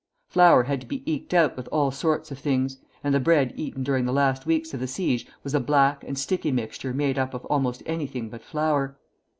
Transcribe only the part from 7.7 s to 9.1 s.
anything but flour.